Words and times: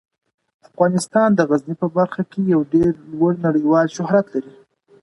افغانستان 0.69 1.29
د 1.35 1.39
غزني 1.49 1.75
په 1.81 1.87
برخه 1.97 2.21
کې 2.31 2.39
یو 2.53 2.61
ډیر 2.73 2.89
لوړ 3.11 3.31
نړیوال 3.45 3.85
شهرت 3.97 4.25
لري. 4.33 4.53